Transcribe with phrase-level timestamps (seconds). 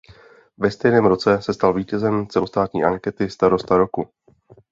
[0.57, 4.09] Ve stejném roce se stal vítězem celostátní ankety "Starosta roku".